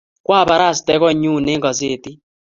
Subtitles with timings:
[0.25, 2.17] kwabarastee konyuu eng kasetit